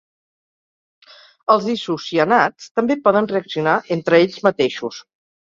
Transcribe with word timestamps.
Els 1.55 1.67
isocianats 1.73 2.71
també 2.81 2.99
poden 3.05 3.31
reaccionar 3.35 3.77
entre 3.99 4.21
ells 4.25 4.43
mateixos. 4.51 5.05